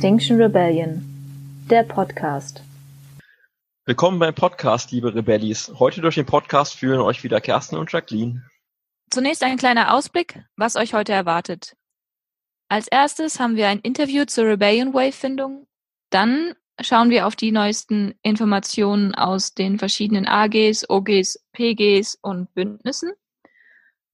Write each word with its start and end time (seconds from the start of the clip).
Extinction 0.00 0.40
Rebellion, 0.40 1.04
der 1.68 1.82
Podcast. 1.82 2.62
Willkommen 3.84 4.18
beim 4.18 4.34
Podcast, 4.34 4.92
liebe 4.92 5.14
Rebellis. 5.14 5.70
Heute 5.78 6.00
durch 6.00 6.14
den 6.14 6.24
Podcast 6.24 6.74
führen 6.74 7.02
euch 7.02 7.22
wieder 7.22 7.38
Kerstin 7.42 7.76
und 7.76 7.92
Jacqueline. 7.92 8.42
Zunächst 9.10 9.42
ein 9.42 9.58
kleiner 9.58 9.92
Ausblick, 9.92 10.42
was 10.56 10.76
euch 10.76 10.94
heute 10.94 11.12
erwartet. 11.12 11.76
Als 12.70 12.88
erstes 12.88 13.40
haben 13.40 13.56
wir 13.56 13.68
ein 13.68 13.80
Interview 13.80 14.24
zur 14.24 14.46
Rebellion 14.46 14.94
Wave-Findung. 14.94 15.66
Dann 16.08 16.54
schauen 16.80 17.10
wir 17.10 17.26
auf 17.26 17.36
die 17.36 17.52
neuesten 17.52 18.14
Informationen 18.22 19.14
aus 19.14 19.52
den 19.52 19.78
verschiedenen 19.78 20.26
AGs, 20.26 20.88
OGs, 20.88 21.44
PGs 21.52 22.18
und 22.22 22.54
Bündnissen. 22.54 23.12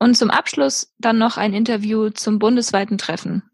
Und 0.00 0.16
zum 0.16 0.30
Abschluss 0.30 0.92
dann 0.98 1.18
noch 1.18 1.36
ein 1.36 1.54
Interview 1.54 2.10
zum 2.10 2.40
bundesweiten 2.40 2.98
Treffen. 2.98 3.48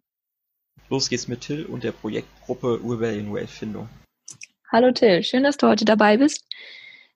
Los 0.89 1.09
geht's 1.09 1.29
mit 1.29 1.41
Till 1.41 1.65
und 1.67 1.85
der 1.85 1.93
Projektgruppe 1.93 2.81
Rebellion 2.85 3.33
Wave 3.33 3.47
Findung. 3.47 3.89
Hallo 4.71 4.93
Till, 4.93 5.23
schön, 5.23 5.43
dass 5.43 5.57
du 5.57 5.69
heute 5.69 5.85
dabei 5.85 6.17
bist. 6.17 6.47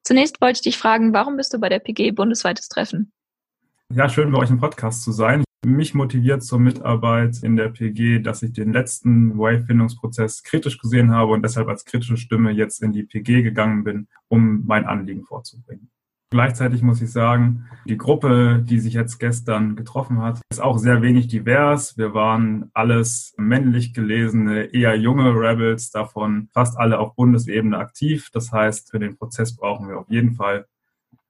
Zunächst 0.02 0.40
wollte 0.40 0.58
ich 0.58 0.62
dich 0.62 0.78
fragen, 0.78 1.12
warum 1.12 1.36
bist 1.36 1.52
du 1.52 1.58
bei 1.58 1.68
der 1.68 1.78
PG 1.78 2.12
bundesweites 2.12 2.68
Treffen? 2.68 3.12
Ja, 3.92 4.08
schön 4.08 4.30
bei 4.30 4.38
euch 4.38 4.50
im 4.50 4.58
Podcast 4.58 5.02
zu 5.02 5.12
sein. 5.12 5.44
Mich 5.64 5.94
motiviert 5.94 6.44
zur 6.44 6.60
Mitarbeit 6.60 7.42
in 7.42 7.56
der 7.56 7.70
PG, 7.70 8.20
dass 8.20 8.42
ich 8.42 8.52
den 8.52 8.72
letzten 8.72 9.36
Wave-Findungsprozess 9.36 10.42
kritisch 10.42 10.78
gesehen 10.78 11.10
habe 11.10 11.32
und 11.32 11.42
deshalb 11.42 11.68
als 11.68 11.84
kritische 11.84 12.16
Stimme 12.16 12.52
jetzt 12.52 12.82
in 12.82 12.92
die 12.92 13.02
PG 13.02 13.42
gegangen 13.42 13.82
bin, 13.82 14.06
um 14.28 14.64
mein 14.66 14.86
Anliegen 14.86 15.24
vorzubringen. 15.24 15.90
Gleichzeitig 16.30 16.82
muss 16.82 17.00
ich 17.00 17.12
sagen, 17.12 17.68
die 17.86 17.96
Gruppe, 17.96 18.60
die 18.60 18.80
sich 18.80 18.94
jetzt 18.94 19.18
gestern 19.18 19.76
getroffen 19.76 20.20
hat, 20.20 20.40
ist 20.50 20.60
auch 20.60 20.76
sehr 20.76 21.00
wenig 21.00 21.28
divers. 21.28 21.96
Wir 21.96 22.14
waren 22.14 22.68
alles 22.74 23.32
männlich 23.36 23.94
gelesene, 23.94 24.64
eher 24.74 24.96
junge 24.96 25.30
Rebels, 25.30 25.90
davon 25.90 26.48
fast 26.52 26.78
alle 26.78 26.98
auf 26.98 27.14
Bundesebene 27.14 27.78
aktiv. 27.78 28.30
Das 28.32 28.50
heißt, 28.50 28.90
für 28.90 28.98
den 28.98 29.16
Prozess 29.16 29.54
brauchen 29.54 29.88
wir 29.88 29.98
auf 29.98 30.10
jeden 30.10 30.32
Fall, 30.32 30.66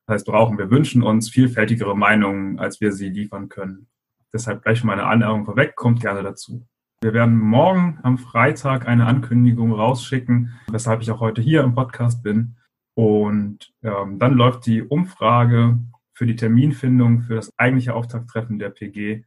das 0.07 0.15
heißt, 0.15 0.27
brauchen 0.27 0.57
wir 0.57 0.71
wünschen 0.71 1.03
uns 1.03 1.29
vielfältigere 1.29 1.95
Meinungen, 1.95 2.59
als 2.59 2.81
wir 2.81 2.93
sie 2.93 3.11
liefern 3.11 3.51
können. 3.51 3.89
Deshalb 4.33 4.63
gleich 4.63 4.83
meine 4.83 5.05
Anmerkung 5.05 5.45
vorweg, 5.45 5.77
kommt 5.77 6.01
gerne 6.01 6.23
dazu. 6.23 6.67
Wir 7.03 7.13
werden 7.13 7.39
morgen 7.39 7.99
am 8.03 8.17
Freitag 8.17 8.89
eine 8.89 9.05
Ankündigung 9.05 9.73
rausschicken, 9.73 10.55
weshalb 10.71 11.03
ich 11.03 11.11
auch 11.11 11.21
heute 11.21 11.43
hier 11.43 11.63
im 11.63 11.75
Podcast 11.75 12.23
bin 12.23 12.57
und 12.97 13.75
ähm, 13.83 14.19
dann 14.19 14.33
läuft 14.33 14.65
die 14.65 14.83
Umfrage 14.83 15.79
für 16.15 16.25
die 16.25 16.35
Terminfindung 16.35 17.21
für 17.21 17.35
das 17.35 17.53
eigentliche 17.59 17.95
Auftakttreffen 17.95 18.59
der 18.59 18.71
PG. 18.71 19.23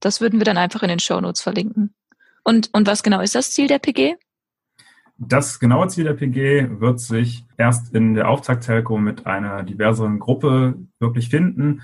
Das 0.00 0.20
würden 0.20 0.40
wir 0.40 0.44
dann 0.44 0.58
einfach 0.58 0.82
in 0.82 0.88
den 0.88 0.98
Shownotes 0.98 1.42
verlinken. 1.42 1.94
Und, 2.42 2.70
und 2.72 2.88
was 2.88 3.04
genau 3.04 3.20
ist 3.20 3.36
das 3.36 3.52
Ziel 3.52 3.68
der 3.68 3.78
PG? 3.78 4.16
Das 5.16 5.60
genaue 5.60 5.86
Ziel 5.86 6.02
der 6.02 6.14
PG 6.14 6.80
wird 6.80 6.98
sich 6.98 7.44
erst 7.56 7.94
in 7.94 8.14
der 8.14 8.28
Auftakttelco 8.28 8.98
mit 8.98 9.26
einer 9.26 9.62
diverseren 9.62 10.18
Gruppe 10.18 10.74
wirklich 10.98 11.28
finden. 11.28 11.82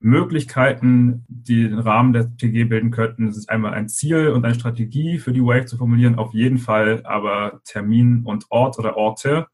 Möglichkeiten, 0.00 1.24
die 1.28 1.68
den 1.68 1.78
Rahmen 1.78 2.12
der 2.12 2.24
PG 2.24 2.64
bilden 2.64 2.90
könnten, 2.90 3.28
das 3.28 3.36
ist 3.36 3.48
einmal 3.48 3.74
ein 3.74 3.88
Ziel 3.88 4.30
und 4.30 4.44
eine 4.44 4.56
Strategie 4.56 5.18
für 5.18 5.32
die 5.32 5.44
Wave 5.44 5.66
zu 5.66 5.76
formulieren, 5.76 6.16
auf 6.16 6.34
jeden 6.34 6.58
Fall 6.58 7.02
aber 7.04 7.60
Termin 7.64 8.24
und 8.24 8.46
Ort 8.50 8.80
oder 8.80 8.96
Orte 8.96 9.46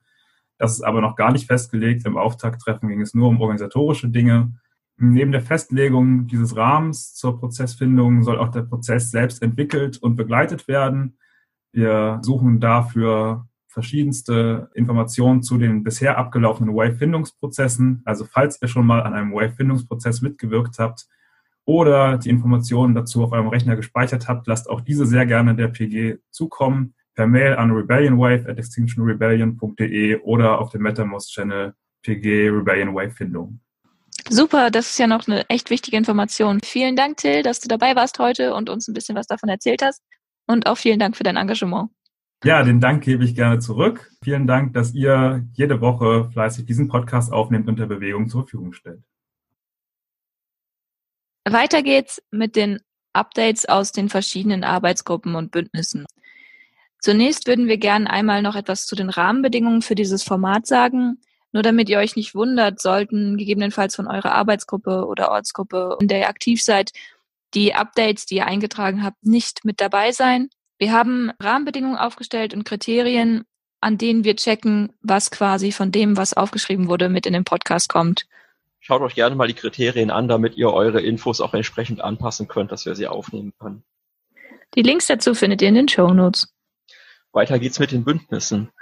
das 0.59 0.73
ist 0.73 0.83
aber 0.83 1.01
noch 1.01 1.17
gar 1.17 1.33
nicht 1.33 1.47
festgelegt. 1.47 2.05
Im 2.05 2.17
Auftakttreffen 2.17 2.89
ging 2.89 3.01
es 3.01 3.15
nur 3.15 3.29
um 3.29 3.41
organisatorische 3.41 4.09
Dinge. 4.09 4.55
Neben 4.97 5.31
der 5.31 5.41
Festlegung 5.41 6.27
dieses 6.27 6.57
Rahmens 6.57 7.15
zur 7.15 7.39
Prozessfindung 7.39 8.25
soll 8.25 8.39
auch 8.39 8.49
der 8.49 8.63
Prozess 8.63 9.13
selbst 9.13 9.43
entwickelt 9.43 9.99
und 9.99 10.17
begleitet 10.17 10.67
werden. 10.67 11.17
Wir 11.73 12.19
suchen 12.23 12.59
dafür 12.59 13.47
verschiedenste 13.69 14.71
Informationen 14.75 15.43
zu 15.45 15.57
den 15.57 15.85
bisher 15.85 16.19
abgelaufenen 16.19 16.75
Wave-Findungsprozessen. 16.75 18.03
Also 18.05 18.25
falls 18.25 18.61
ihr 18.61 18.67
schon 18.67 18.87
mal 18.87 19.03
an 19.03 19.15
einem 19.15 19.33
Wave-Findungsprozess 19.33 20.21
mitgewirkt 20.21 20.81
habt 20.81 21.07
oder 21.65 22.19
die 22.19 22.31
Informationen 22.31 22.97
dazu 22.97 23.23
auf 23.23 23.31
eurem 23.31 23.49
Rechner 23.49 23.77
gespeichert 23.77 24.27
habt, 24.27 24.49
lasst 24.49 24.69
auch 24.69 24.81
diese 24.81 25.07
sehr 25.07 25.27
gerne 25.27 25.55
der 25.55 25.69
PG 25.69 26.19
zukommen 26.31 26.95
per 27.19 27.27
Mail 27.27 27.57
an 27.57 27.73
rebellionwave 27.73 28.49
at 28.49 28.59
extinctionrebellion.de 28.59 30.21
oder 30.21 30.61
auf 30.61 30.71
dem 30.71 30.83
MetaMost-Channel 30.83 31.75
PG 32.03 32.49
Rebellion 32.51 32.95
Wave 32.95 33.11
Findung. 33.11 33.59
Super, 34.29 34.71
das 34.71 34.91
ist 34.91 34.99
ja 35.01 35.09
noch 35.09 35.27
eine 35.27 35.45
echt 35.51 35.69
wichtige 35.71 35.97
Information. 35.97 36.61
Vielen 36.63 36.95
Dank, 36.95 37.17
Till, 37.17 37.43
dass 37.43 37.59
du 37.59 37.67
dabei 37.67 37.97
warst 37.97 38.21
heute 38.21 38.55
und 38.55 38.71
uns 38.71 38.87
ein 38.87 38.95
bisschen 38.95 39.17
was 39.17 39.27
davon 39.27 39.49
erzählt 39.49 39.83
hast. 39.83 40.01
Und 40.47 40.69
auch 40.69 40.77
vielen 40.77 41.01
Dank 41.01 41.17
für 41.17 41.25
dein 41.25 41.37
Engagement. 41.37 41.91
Ja, 42.45 42.63
den 42.63 42.79
Dank 42.79 43.03
gebe 43.03 43.25
ich 43.25 43.35
gerne 43.35 43.59
zurück. 43.59 44.13
Vielen 44.23 44.47
Dank, 44.47 44.75
dass 44.75 44.95
ihr 44.95 45.45
jede 45.55 45.81
Woche 45.81 46.31
fleißig 46.31 46.67
diesen 46.67 46.87
Podcast 46.87 47.33
aufnehmt 47.33 47.67
und 47.69 47.81
der 47.81 47.87
Bewegung 47.87 48.29
zur 48.29 48.43
Verfügung 48.43 48.73
stellt. 48.73 49.03
Weiter 51.45 51.83
geht's 51.83 52.23
mit 52.31 52.55
den 52.55 52.79
Updates 53.13 53.67
aus 53.67 53.91
den 53.91 54.09
verschiedenen 54.09 54.63
Arbeitsgruppen 54.63 55.35
und 55.35 55.51
Bündnissen. 55.51 56.07
Zunächst 57.01 57.47
würden 57.47 57.69
wir 57.69 57.79
gern 57.79 58.07
einmal 58.07 58.43
noch 58.43 58.57
etwas 58.57 58.87
zu 58.87 58.97
den 58.97 59.11
Rahmenbedingungen 59.11 59.83
für 59.83 59.95
dieses 59.95 60.23
Format 60.23 60.67
sagen. 60.67 61.21
Nur 61.53 61.63
damit 61.63 61.89
ihr 61.89 61.99
euch 61.99 62.17
nicht 62.17 62.35
wundert, 62.35 62.81
sollten 62.81 63.37
gegebenenfalls 63.37 63.97
von 63.97 64.07
eurer 64.07 64.33
Arbeitsgruppe 64.33 65.07
oder 65.07 65.31
Ortsgruppe, 65.31 65.97
in 66.01 66.09
der 66.09 66.21
ihr 66.21 66.29
aktiv 66.29 66.63
seid, 66.63 66.93
die 67.55 67.75
Updates, 67.75 68.27
die 68.27 68.37
ihr 68.37 68.47
eingetragen 68.47 69.03
habt, 69.03 69.25
nicht 69.25 69.65
mit 69.65 69.81
dabei 69.81 70.13
sein. 70.13 70.51
Wir 70.79 70.93
haben 70.93 71.33
Rahmenbedingungen 71.41 71.97
aufgestellt 71.97 72.53
und 72.53 72.65
Kriterien, 72.65 73.45
an 73.81 73.97
denen 73.97 74.25
wir 74.25 74.37
checken, 74.37 74.93
was 75.01 75.31
quasi 75.31 75.73
von 75.73 75.91
dem, 75.91 76.17
was 76.17 76.35
aufgeschrieben 76.35 76.89
wurde, 76.89 77.09
mit 77.09 77.27
in 77.27 77.33
den 77.33 77.45
Podcast 77.45 77.89
kommt. 77.89 78.27
Schaut 78.81 79.03
euch 79.03 79.15
gerne 79.15 79.35
mal 79.35 79.49
die 79.49 79.55
Kriterien 79.55 80.11
an, 80.11 80.29
damit 80.29 80.57
ihr 80.57 80.73
eure 80.73 81.01
Infos 81.01 81.41
auch 81.41 81.55
entsprechend 81.55 82.01
anpassen 82.01 82.49
könnt, 82.49 82.73
dass 82.73 82.87
wir 82.87 82.95
sie 82.95 83.07
aufnehmen 83.07 83.53
können. 83.59 83.83
Die 84.75 84.83
Links 84.83 85.07
dazu 85.07 85.35
findet 85.35 85.63
ihr 85.63 85.69
in 85.69 85.75
den 85.75 85.89
Show 85.89 86.13
Notes. 86.13 86.53
Weiter 87.39 87.61
geht's 87.61 87.79
mit 87.79 87.93
den 87.93 88.03
Bündnissen. 88.03 88.73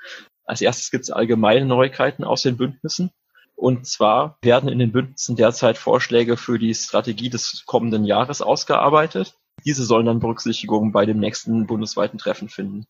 Als 0.47 0.63
erstes 0.63 0.91
gibt's 0.91 1.11
allgemeine 1.11 1.67
Neuigkeiten 1.67 2.25
aus 2.25 2.41
den 2.41 2.57
Bündnissen. 2.57 3.11
Und 3.55 3.87
zwar 3.87 4.39
werden 4.41 4.71
in 4.71 4.79
den 4.79 4.93
Bündnissen 4.93 5.37
derzeit 5.37 5.77
Vorschläge 5.77 6.39
für 6.39 6.59
die 6.59 6.75
Strategie 6.75 7.29
des 7.29 7.65
kommenden 7.67 8.07
Jahres 8.07 8.41
ausgearbeitet. 8.41 9.35
Diese 9.67 9.85
sollen 9.85 10.07
dann 10.07 10.21
Berücksichtigung 10.21 10.91
bei 10.91 11.05
dem 11.05 11.19
nächsten 11.19 11.67
bundesweiten 11.67 12.19
Treffen 12.19 12.49
finden. 12.49 12.87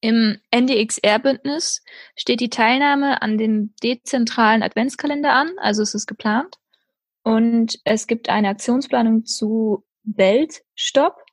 Im 0.00 0.38
NDXR-Bündnis 0.50 1.82
steht 2.16 2.40
die 2.40 2.48
Teilnahme 2.48 3.20
an 3.20 3.36
dem 3.36 3.74
dezentralen 3.82 4.62
Adventskalender 4.62 5.34
an, 5.34 5.50
also 5.58 5.82
es 5.82 5.94
ist 5.94 6.06
geplant. 6.06 6.56
Und 7.22 7.78
es 7.84 8.06
gibt 8.06 8.30
eine 8.30 8.48
Aktionsplanung 8.48 9.26
zu 9.26 9.84
Weltstopp. 10.02 11.23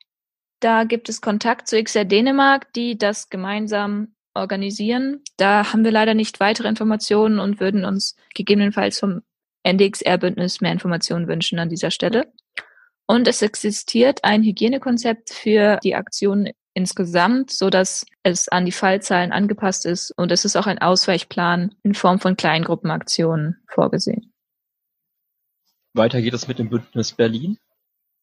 Da 0.61 0.83
gibt 0.83 1.09
es 1.09 1.22
Kontakt 1.22 1.67
zu 1.67 1.81
XR 1.81 2.05
Dänemark, 2.05 2.72
die 2.73 2.97
das 2.97 3.29
gemeinsam 3.29 4.13
organisieren. 4.35 5.23
Da 5.35 5.73
haben 5.73 5.83
wir 5.83 5.91
leider 5.91 6.13
nicht 6.13 6.39
weitere 6.39 6.67
Informationen 6.67 7.39
und 7.39 7.59
würden 7.59 7.83
uns 7.83 8.16
gegebenenfalls 8.35 8.99
vom 8.99 9.23
NDXR-Bündnis 9.67 10.61
mehr 10.61 10.72
Informationen 10.72 11.27
wünschen 11.27 11.57
an 11.57 11.69
dieser 11.69 11.89
Stelle. 11.89 12.31
Und 13.07 13.27
es 13.27 13.41
existiert 13.41 14.23
ein 14.23 14.44
Hygienekonzept 14.44 15.31
für 15.31 15.79
die 15.83 15.95
Aktion 15.95 16.49
insgesamt, 16.75 17.51
so 17.51 17.72
dass 17.72 18.05
es 18.22 18.47
an 18.47 18.66
die 18.66 18.72
Fallzahlen 18.72 19.31
angepasst 19.31 19.85
ist 19.88 20.11
und 20.11 20.31
es 20.31 20.45
ist 20.45 20.55
auch 20.55 20.67
ein 20.67 20.79
Ausweichplan 20.79 21.75
in 21.83 21.95
Form 21.95 22.19
von 22.19 22.38
Kleingruppenaktionen 22.38 23.57
vorgesehen. 23.67 24.31
Weiter 25.93 26.22
geht 26.22 26.33
es 26.33 26.47
mit 26.47 26.59
dem 26.59 26.69
Bündnis 26.69 27.11
Berlin. 27.11 27.57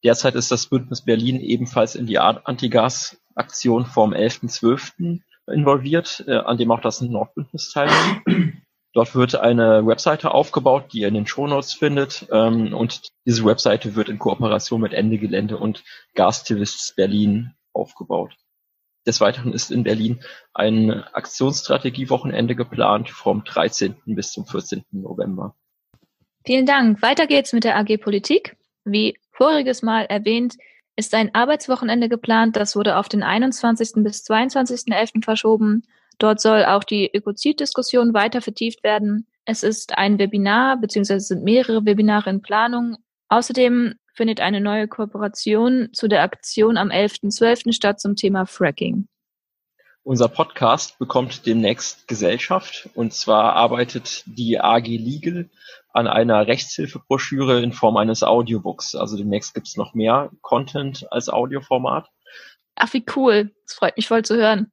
Derzeit 0.04 0.34
ist 0.34 0.50
das 0.50 0.66
Bündnis 0.66 1.04
Berlin 1.04 1.40
ebenfalls 1.40 1.94
in 1.94 2.06
die 2.06 2.18
Antigas-Aktion 2.18 3.86
vom 3.86 4.12
11.12. 4.12 5.20
involviert, 5.52 6.24
äh, 6.26 6.36
an 6.36 6.56
dem 6.56 6.70
auch 6.70 6.80
das 6.80 7.00
Nordbündnis 7.00 7.72
teilnimmt. 7.72 8.62
Dort 8.94 9.14
wird 9.14 9.34
eine 9.34 9.86
Webseite 9.86 10.32
aufgebaut, 10.32 10.92
die 10.92 11.00
ihr 11.00 11.08
in 11.08 11.14
den 11.14 11.26
Shownotes 11.26 11.74
findet. 11.74 12.26
Ähm, 12.32 12.74
und 12.74 13.08
diese 13.26 13.44
Webseite 13.44 13.96
wird 13.96 14.08
in 14.08 14.18
Kooperation 14.18 14.80
mit 14.80 14.92
Ende 14.92 15.18
Gelände 15.18 15.58
und 15.58 15.84
Gasaktivists 16.14 16.94
Berlin 16.94 17.54
aufgebaut. 17.72 18.34
Des 19.06 19.20
Weiteren 19.20 19.52
ist 19.52 19.70
in 19.70 19.84
Berlin 19.84 20.20
ein 20.52 20.90
Aktionsstrategiewochenende 20.90 22.54
geplant 22.54 23.10
vom 23.10 23.44
13. 23.44 23.96
bis 24.06 24.32
zum 24.32 24.46
14. 24.46 24.84
November. 24.90 25.54
Vielen 26.44 26.66
Dank. 26.66 27.02
Weiter 27.02 27.26
geht's 27.26 27.52
mit 27.52 27.64
der 27.64 27.76
AG 27.76 27.98
Politik. 27.98 28.56
Wie 28.84 29.18
voriges 29.38 29.82
Mal 29.82 30.04
erwähnt, 30.04 30.56
ist 30.96 31.14
ein 31.14 31.34
Arbeitswochenende 31.34 32.08
geplant. 32.08 32.56
Das 32.56 32.76
wurde 32.76 32.96
auf 32.96 33.08
den 33.08 33.22
21. 33.22 34.02
bis 34.02 34.24
22.11. 34.24 35.24
verschoben. 35.24 35.84
Dort 36.18 36.40
soll 36.40 36.64
auch 36.64 36.82
die 36.82 37.08
Ökozid-Diskussion 37.14 38.12
weiter 38.12 38.42
vertieft 38.42 38.82
werden. 38.82 39.28
Es 39.44 39.62
ist 39.62 39.96
ein 39.96 40.18
Webinar 40.18 40.78
beziehungsweise 40.80 41.24
sind 41.24 41.44
mehrere 41.44 41.86
Webinare 41.86 42.30
in 42.30 42.42
Planung. 42.42 42.96
Außerdem 43.28 43.94
findet 44.12 44.40
eine 44.40 44.60
neue 44.60 44.88
Kooperation 44.88 45.90
zu 45.92 46.08
der 46.08 46.22
Aktion 46.22 46.76
am 46.76 46.90
11.12. 46.90 47.72
statt 47.72 48.00
zum 48.00 48.16
Thema 48.16 48.46
Fracking. 48.46 49.06
Unser 50.08 50.28
Podcast 50.28 50.98
bekommt 50.98 51.44
demnächst 51.44 52.08
Gesellschaft 52.08 52.88
und 52.94 53.12
zwar 53.12 53.52
arbeitet 53.52 54.22
die 54.24 54.58
AG 54.58 54.86
Legal 54.86 55.50
an 55.92 56.06
einer 56.06 56.46
Rechtshilfebroschüre 56.46 57.62
in 57.62 57.74
Form 57.74 57.98
eines 57.98 58.22
Audiobooks. 58.22 58.94
Also 58.94 59.18
demnächst 59.18 59.52
gibt's 59.52 59.76
noch 59.76 59.92
mehr 59.92 60.30
Content 60.40 61.06
als 61.12 61.28
Audioformat. 61.28 62.08
Ach, 62.76 62.90
wie 62.94 63.04
cool. 63.16 63.52
Das 63.66 63.74
freut 63.74 63.98
mich 63.98 64.08
voll 64.08 64.24
zu 64.24 64.36
hören. 64.36 64.72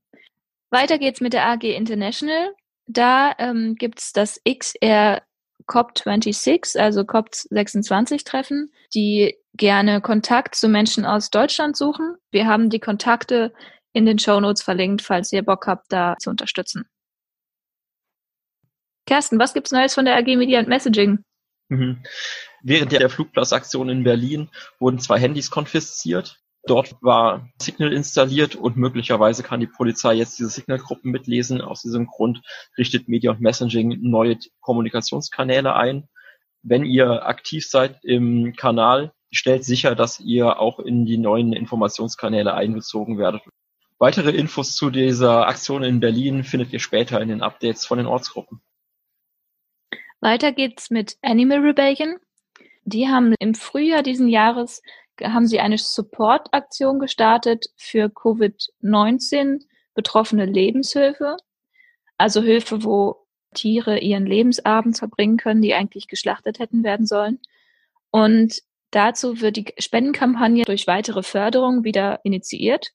Weiter 0.70 0.98
geht's 0.98 1.20
mit 1.20 1.34
der 1.34 1.46
AG 1.46 1.64
International. 1.64 2.54
Da 2.88 3.34
ähm, 3.38 3.76
gibt's 3.76 4.14
das 4.14 4.40
XR 4.48 5.22
COP26, 5.68 6.80
also 6.80 7.02
COP26 7.02 8.24
Treffen, 8.24 8.72
die 8.94 9.36
gerne 9.54 10.00
Kontakt 10.00 10.56
zu 10.56 10.70
Menschen 10.70 11.06
aus 11.06 11.30
Deutschland 11.30 11.76
suchen. 11.76 12.16
Wir 12.32 12.48
haben 12.48 12.70
die 12.70 12.80
Kontakte 12.80 13.52
in 13.96 14.06
den 14.06 14.20
Show 14.20 14.40
Notes 14.42 14.62
verlinkt, 14.62 15.02
falls 15.02 15.32
ihr 15.32 15.42
Bock 15.42 15.68
habt, 15.68 15.86
da 15.90 16.16
zu 16.20 16.30
unterstützen. 16.30 16.86
Kersten, 19.08 19.40
was 19.40 19.54
gibt's 19.54 19.72
Neues 19.72 19.94
von 19.94 20.04
der 20.04 20.18
AG 20.18 20.36
Media 20.36 20.60
and 20.60 20.68
Messaging? 20.68 21.20
Mhm. 21.70 22.04
Während 22.62 22.92
der 22.92 23.10
Flugplatzaktion 23.10 23.88
in 23.88 24.04
Berlin 24.04 24.50
wurden 24.80 25.00
zwei 25.00 25.18
Handys 25.20 25.50
konfisziert. 25.50 26.42
Dort 26.68 26.96
war 27.02 27.48
Signal 27.62 27.94
installiert 27.94 28.56
und 28.56 28.76
möglicherweise 28.76 29.44
kann 29.44 29.60
die 29.60 29.68
Polizei 29.68 30.16
jetzt 30.16 30.40
diese 30.40 30.50
Signal-Gruppen 30.50 31.12
mitlesen. 31.12 31.62
Aus 31.62 31.82
diesem 31.82 32.08
Grund 32.08 32.42
richtet 32.78 33.08
Media 33.08 33.32
und 33.32 33.40
Messaging 33.40 34.00
neue 34.02 34.38
Kommunikationskanäle 34.60 35.74
ein. 35.76 36.10
Wenn 36.64 36.84
ihr 36.84 37.26
aktiv 37.26 37.70
seid 37.70 38.04
im 38.04 38.56
Kanal, 38.56 39.14
stellt 39.32 39.64
sicher, 39.64 39.96
dass 39.96 40.20
ihr 40.20 40.60
auch 40.60 40.80
in 40.80 41.06
die 41.06 41.18
neuen 41.18 41.54
Informationskanäle 41.54 42.54
einbezogen 42.54 43.18
werdet. 43.20 43.44
Weitere 44.06 44.30
Infos 44.30 44.76
zu 44.76 44.92
dieser 44.92 45.48
Aktion 45.48 45.82
in 45.82 46.00
Berlin 46.00 46.44
findet 46.44 46.72
ihr 46.72 46.80
später 46.80 47.20
in 47.22 47.28
den 47.28 47.42
Updates 47.42 47.88
von 47.88 47.98
den 47.98 48.06
Ortsgruppen. 48.06 48.62
Weiter 50.20 50.52
geht's 50.52 50.92
mit 50.92 51.18
Animal 51.24 51.62
Rebellion. 51.62 52.18
Die 52.84 53.08
haben 53.08 53.34
im 53.40 53.56
Frühjahr 53.56 54.04
diesen 54.04 54.28
Jahres 54.28 54.84
haben 55.20 55.48
sie 55.48 55.60
eine 55.60 55.80
Support-Aktion 55.80 57.00
gestartet 57.00 57.66
für 57.78 58.06
Covid-19 58.06 59.64
betroffene 59.96 60.46
Lebenshilfe. 60.46 61.38
Also 62.16 62.44
Hilfe, 62.44 62.84
wo 62.84 63.26
Tiere 63.56 63.98
ihren 63.98 64.28
Lebensabend 64.28 65.00
verbringen 65.00 65.38
können, 65.38 65.64
die 65.64 65.74
eigentlich 65.74 66.08
geschlachtet 66.08 66.60
hätten 66.60 66.84
werden 66.84 67.08
sollen. 67.08 67.40
Und 68.12 68.62
dazu 68.92 69.42
wird 69.42 69.58
die 69.58 69.74
Spendenkampagne 69.80 70.64
durch 70.64 70.86
weitere 70.86 71.24
Förderung 71.24 71.84
wieder 71.84 72.20
initiiert. 72.24 72.92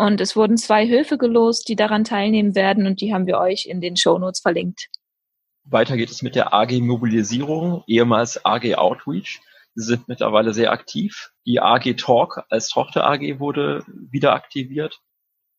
Und 0.00 0.22
es 0.22 0.34
wurden 0.34 0.56
zwei 0.56 0.88
Höfe 0.88 1.18
gelost, 1.18 1.68
die 1.68 1.76
daran 1.76 2.04
teilnehmen 2.04 2.54
werden 2.54 2.86
und 2.86 3.02
die 3.02 3.12
haben 3.12 3.26
wir 3.26 3.36
euch 3.36 3.66
in 3.66 3.82
den 3.82 3.98
Shownotes 3.98 4.40
verlinkt. 4.40 4.86
Weiter 5.64 5.98
geht 5.98 6.08
es 6.08 6.22
mit 6.22 6.34
der 6.34 6.54
AG 6.54 6.80
Mobilisierung, 6.80 7.84
ehemals 7.86 8.42
AG 8.42 8.76
Outreach. 8.76 9.40
Sie 9.74 9.84
sind 9.84 10.08
mittlerweile 10.08 10.54
sehr 10.54 10.72
aktiv. 10.72 11.32
Die 11.44 11.60
AG 11.60 11.98
Talk 11.98 12.44
als 12.48 12.70
Tochter 12.70 13.04
AG 13.04 13.40
wurde 13.40 13.84
wieder 14.10 14.32
aktiviert. 14.32 15.02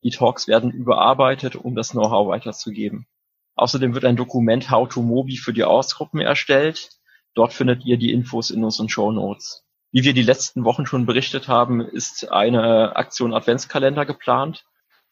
Die 0.03 0.09
Talks 0.09 0.47
werden 0.47 0.71
überarbeitet, 0.71 1.55
um 1.55 1.75
das 1.75 1.91
Know-how 1.91 2.27
weiterzugeben. 2.27 3.05
Außerdem 3.53 3.93
wird 3.93 4.05
ein 4.05 4.15
Dokument 4.15 4.71
How 4.71 4.89
to 4.89 5.03
Mobi 5.03 5.37
für 5.37 5.53
die 5.53 5.65
Ausgruppen 5.65 6.19
erstellt. 6.19 6.89
Dort 7.35 7.53
findet 7.53 7.85
ihr 7.85 7.97
die 7.97 8.11
Infos 8.11 8.49
in 8.49 8.63
unseren 8.63 8.89
Show 8.89 9.11
Notes. 9.11 9.63
Wie 9.91 10.03
wir 10.03 10.13
die 10.13 10.23
letzten 10.23 10.63
Wochen 10.63 10.85
schon 10.85 11.05
berichtet 11.05 11.49
haben, 11.49 11.81
ist 11.81 12.31
eine 12.31 12.95
Aktion 12.95 13.33
Adventskalender 13.33 14.05
geplant. 14.05 14.65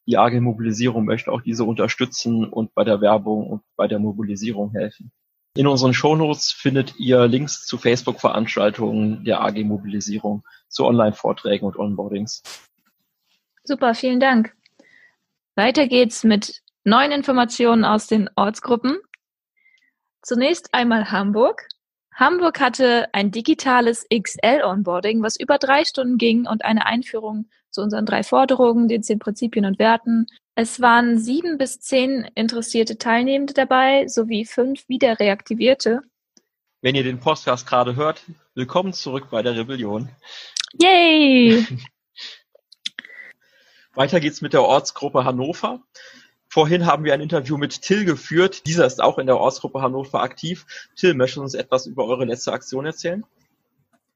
Die 0.06 0.18
AG 0.18 0.40
Mobilisierung 0.40 1.06
möchte 1.06 1.32
auch 1.32 1.42
diese 1.42 1.66
unterstützen 1.66 2.46
und 2.46 2.74
bei 2.74 2.86
der 2.86 3.02
Werbung 3.02 3.48
und 3.48 3.62
bei 3.76 3.88
der 3.88 4.00
Mobilisierung 4.00 4.72
helfen. 4.72 5.12
In 5.56 5.68
unseren 5.68 5.94
Shownotes 5.94 6.52
findet 6.52 6.98
ihr 6.98 7.28
Links 7.28 7.66
zu 7.66 7.78
Facebook-Veranstaltungen 7.78 9.26
der 9.26 9.42
AG 9.42 9.64
Mobilisierung, 9.66 10.44
zu 10.70 10.86
Online-Vorträgen 10.86 11.66
und 11.66 11.76
Onboardings. 11.76 12.42
Super, 13.64 13.94
vielen 13.94 14.20
Dank. 14.22 14.56
Weiter 15.56 15.88
geht's 15.88 16.24
mit 16.24 16.62
neuen 16.86 17.12
Informationen 17.12 17.84
aus 17.84 18.08
den 18.08 18.30
Ortsgruppen. 18.36 18.98
Zunächst 20.22 20.74
einmal 20.74 21.12
Hamburg. 21.12 21.68
Hamburg 22.20 22.60
hatte 22.60 23.08
ein 23.14 23.32
digitales 23.32 24.06
XL-Onboarding, 24.14 25.24
was 25.24 25.40
über 25.40 25.58
drei 25.58 25.86
Stunden 25.86 26.18
ging 26.18 26.46
und 26.46 26.66
eine 26.66 26.86
Einführung 26.86 27.50
zu 27.72 27.82
unseren 27.82 28.06
drei 28.06 28.24
Forderungen, 28.24 28.90
den 28.90 29.04
zehn 29.04 29.20
Prinzipien 29.20 29.64
und 29.64 29.80
Werten. 29.80 30.28
Es 30.54 30.82
waren 30.82 31.18
sieben 31.18 31.58
bis 31.58 31.80
zehn 31.80 32.30
interessierte 32.36 32.98
Teilnehmende 32.98 33.54
dabei, 33.54 34.06
sowie 34.10 34.44
fünf 34.44 34.90
wieder 34.90 35.18
reaktivierte. 35.18 36.02
Wenn 36.82 36.96
ihr 36.96 37.04
den 37.04 37.22
Podcast 37.22 37.66
gerade 37.66 37.96
hört, 37.96 38.24
willkommen 38.54 38.92
zurück 38.92 39.28
bei 39.32 39.42
der 39.42 39.56
Rebellion. 39.56 40.10
Yay! 40.74 41.66
Weiter 43.94 44.20
geht's 44.20 44.42
mit 44.42 44.52
der 44.52 44.64
Ortsgruppe 44.64 45.24
Hannover. 45.24 45.84
Vorhin 46.50 46.88
haben 46.88 47.04
wir 47.04 47.14
ein 47.14 47.22
Interview 47.22 47.58
mit 47.58 47.82
Till 47.82 48.06
geführt. 48.06 48.66
Dieser 48.66 48.86
ist 48.86 49.02
auch 49.02 49.20
in 49.20 49.28
der 49.28 49.38
Ortsgruppe 49.38 49.82
Hannover 49.82 50.22
aktiv. 50.22 50.66
Till, 50.96 51.14
möchtest 51.14 51.38
du 51.38 51.42
uns 51.42 51.54
etwas 51.54 51.86
über 51.86 52.06
eure 52.06 52.26
letzte 52.26 52.52
Aktion 52.52 52.88
erzählen? 52.88 53.24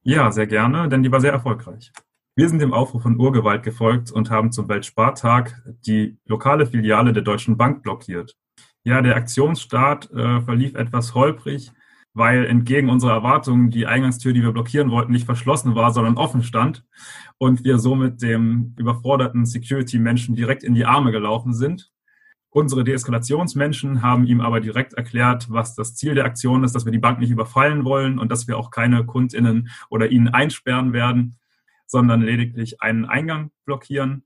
Ja, 0.01 0.31
sehr 0.31 0.47
gerne, 0.47 0.89
denn 0.89 1.03
die 1.03 1.12
war 1.12 1.21
sehr 1.21 1.31
erfolgreich. 1.31 1.91
Wir 2.35 2.50
sind 2.50 2.59
dem 2.59 2.74
Aufruf 2.74 3.03
von 3.03 3.19
Urgewalt 3.19 3.62
gefolgt 3.62 4.12
und 4.12 4.31
haben 4.31 4.51
zum 4.51 4.68
Weltspartag 4.68 5.62
die 5.85 6.18
lokale 6.25 6.65
Filiale 6.65 7.13
der 7.13 7.21
Deutschen 7.21 7.57
Bank 7.57 7.83
blockiert. 7.83 8.36
Ja, 8.83 9.03
der 9.03 9.15
Aktionsstart 9.15 10.12
äh, 10.12 10.41
verlief 10.41 10.74
etwas 10.74 11.13
holprig, 11.13 11.71
weil 12.15 12.45
entgegen 12.45 12.89
unserer 12.89 13.13
Erwartungen 13.13 13.69
die 13.69 13.86
Eingangstür, 13.86 14.33
die 14.33 14.41
wir 14.41 14.51
blockieren 14.51 14.89
wollten, 14.89 15.12
nicht 15.12 15.25
verschlossen 15.25 15.75
war, 15.75 15.94
sondern 15.94 16.18
offen 16.18 16.41
stand 16.41 16.83
und 17.38 17.63
wir 17.63 17.77
somit 17.77 18.24
dem 18.24 18.74
überforderten 18.77 19.45
Security-Menschen 19.45 20.36
direkt 20.36 20.63
in 20.63 20.74
die 20.74 20.86
Arme 20.86 21.12
gelaufen 21.12 21.53
sind. 21.53 21.93
Unsere 22.53 22.83
Deeskalationsmenschen 22.83 24.03
haben 24.03 24.27
ihm 24.27 24.39
aber 24.39 24.59
direkt 24.59 24.94
erklärt, 24.94 25.47
was 25.50 25.73
das 25.73 25.95
Ziel 25.95 26.13
der 26.13 26.25
Aktion 26.25 26.63
ist, 26.63 26.75
dass 26.75 26.85
wir 26.85 26.91
die 26.91 27.00
Bank 27.00 27.17
nicht 27.17 27.31
überfallen 27.31 27.83
wollen 27.83 28.19
und 28.19 28.31
dass 28.31 28.47
wir 28.47 28.59
auch 28.59 28.69
keine 28.69 29.07
KundInnen 29.07 29.69
oder 29.89 30.11
ihnen 30.11 30.27
einsperren 30.27 30.94
werden, 30.94 31.39
sondern 31.88 32.21
lediglich 32.21 32.79
einen 32.79 33.05
Eingang 33.05 33.50
blockieren. 33.65 34.24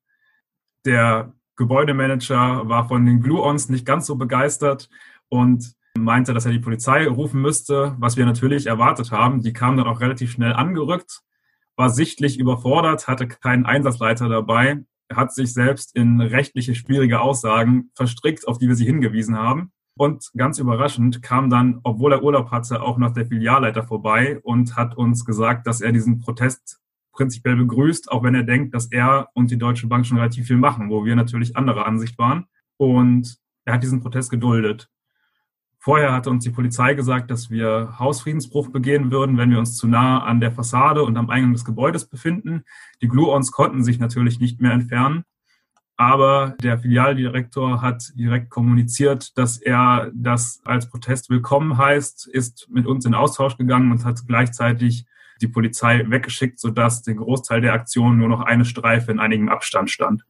Der 0.84 1.32
Gebäudemanager 1.56 2.68
war 2.68 2.90
von 2.90 3.06
den 3.06 3.22
Glue-Ons 3.22 3.70
nicht 3.70 3.86
ganz 3.86 4.06
so 4.06 4.18
begeistert 4.18 4.90
und 5.30 5.74
meinte, 5.98 6.34
dass 6.34 6.46
er 6.46 6.52
die 6.52 6.60
Polizei 6.60 7.08
rufen 7.08 7.42
müsste, 7.42 7.96
was 7.98 8.18
wir 8.18 8.26
natürlich 8.26 8.68
erwartet 8.68 9.14
haben. 9.14 9.42
Die 9.42 9.54
kam 9.54 9.78
dann 9.78 9.88
auch 9.88 10.02
relativ 10.02 10.34
schnell 10.34 10.52
angerückt, 10.52 11.22
war 11.78 11.90
sichtlich 11.90 12.38
überfordert, 12.38 13.08
hatte 13.08 13.26
keinen 13.30 13.66
Einsatzleiter 13.66 14.28
dabei 14.28 14.84
hat 15.14 15.34
sich 15.34 15.54
selbst 15.54 15.96
in 15.96 16.22
rechtliche 16.22 16.76
schwierige 16.76 17.22
Aussagen 17.22 17.92
verstrickt, 17.96 18.48
auf 18.48 18.58
die 18.58 18.68
wir 18.68 18.76
sie 18.76 18.86
hingewiesen 18.86 19.38
haben. 19.38 19.72
Und 19.98 20.32
ganz 20.38 20.60
überraschend 20.60 21.24
kam 21.24 21.50
dann, 21.50 21.80
obwohl 21.84 22.14
er 22.14 22.24
Urlaub 22.24 22.52
hatte, 22.52 22.82
auch 22.82 22.98
noch 22.98 23.14
der 23.14 23.26
Filialleiter 23.26 23.84
vorbei 23.84 24.40
und 24.44 24.76
hat 24.76 24.96
uns 24.96 25.26
gesagt, 25.26 25.66
dass 25.66 25.82
er 25.82 25.92
diesen 25.92 26.20
Protest 26.20 26.80
prinzipiell 27.14 27.56
begrüßt, 27.56 28.12
auch 28.12 28.24
wenn 28.24 28.36
er 28.36 28.44
denkt, 28.44 28.76
dass 28.76 28.92
er 28.92 29.30
und 29.34 29.50
die 29.50 29.58
Deutsche 29.58 29.88
Bank 29.88 30.06
schon 30.06 30.18
relativ 30.18 30.46
viel 30.46 30.58
machen, 30.58 30.92
wo 30.92 31.04
wir 31.04 31.16
natürlich 31.16 31.58
anderer 31.58 31.88
Ansicht 31.88 32.18
waren. 32.20 32.46
Und 32.78 33.38
er 33.66 33.74
hat 33.74 33.84
diesen 33.84 34.02
Protest 34.02 34.30
geduldet. 34.30 34.88
Vorher 35.88 36.12
hatte 36.12 36.30
uns 36.30 36.44
die 36.44 36.50
Polizei 36.50 36.96
gesagt, 36.96 37.32
dass 37.32 37.50
wir 37.50 37.98
Hausfriedensbruch 37.98 38.72
begehen 38.72 39.10
würden, 39.10 39.38
wenn 39.38 39.52
wir 39.52 39.58
uns 39.58 39.78
zu 39.78 39.88
nah 39.88 40.22
an 40.22 40.42
der 40.42 40.52
Fassade 40.52 41.02
und 41.02 41.16
am 41.16 41.30
Eingang 41.30 41.54
des 41.54 41.64
Gebäudes 41.64 42.04
befinden. 42.04 42.66
Die 43.02 43.08
Gluons 43.08 43.54
konnten 43.54 43.86
sich 43.86 43.98
natürlich 43.98 44.42
nicht 44.42 44.60
mehr 44.60 44.74
entfernen. 44.74 45.24
Aber 45.96 46.58
der 46.62 46.78
Filialdirektor 46.78 47.82
hat 47.82 48.12
direkt 48.16 48.50
kommuniziert, 48.50 49.38
dass 49.38 49.60
er 49.60 50.12
das 50.14 50.60
als 50.66 50.90
Protest 50.90 51.30
willkommen 51.30 51.78
heißt, 51.78 52.28
ist 52.28 52.68
mit 52.70 52.86
uns 52.86 53.06
in 53.06 53.14
Austausch 53.14 53.56
gegangen 53.56 53.90
und 53.90 54.04
hat 54.04 54.20
gleichzeitig 54.28 55.06
die 55.40 55.48
Polizei 55.48 56.04
weggeschickt, 56.06 56.60
sodass 56.60 57.02
der 57.04 57.16
Großteil 57.16 57.62
der 57.62 57.72
Aktion 57.72 58.18
nur 58.18 58.28
noch 58.28 58.42
eine 58.42 58.66
Streife 58.66 59.10
in 59.10 59.22
einigem 59.22 59.48
Abstand 59.48 59.90
stand. 59.90 60.26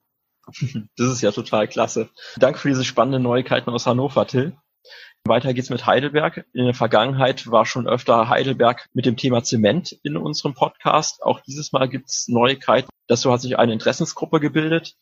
Das 0.97 1.11
ist 1.11 1.21
ja 1.21 1.31
total 1.31 1.67
klasse. 1.67 2.09
Danke 2.37 2.59
für 2.59 2.67
diese 2.67 2.85
spannenden 2.85 3.23
Neuigkeiten 3.23 3.71
aus 3.71 3.87
Hannover, 3.87 4.27
Till. 4.27 4.55
Weiter 5.29 5.53
geht's 5.53 5.69
mit 5.69 5.85
Heidelberg. 5.85 6.45
In 6.53 6.65
der 6.65 6.73
Vergangenheit 6.73 7.49
war 7.49 7.65
schon 7.65 7.87
öfter 7.87 8.29
Heidelberg 8.29 8.87
mit 8.93 9.05
dem 9.05 9.17
Thema 9.17 9.43
Zement 9.43 9.91
in 10.03 10.17
unserem 10.17 10.53
Podcast. 10.53 11.23
Auch 11.23 11.39
dieses 11.41 11.71
Mal 11.71 11.89
gibt's 11.89 12.27
Neuigkeiten. 12.27 12.89
Dazu 13.07 13.31
hat 13.31 13.41
sich 13.41 13.57
eine 13.57 13.73
Interessensgruppe 13.73 14.39
gebildet. 14.39 14.95